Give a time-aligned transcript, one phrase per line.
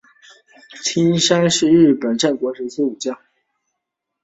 [0.83, 3.15] 青山信昌是日本战国时代武将。